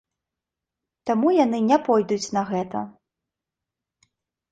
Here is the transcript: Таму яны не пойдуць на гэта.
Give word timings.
Таму 1.09 1.33
яны 1.45 1.59
не 1.69 1.77
пойдуць 1.87 2.31
на 2.37 2.43
гэта. 2.53 2.81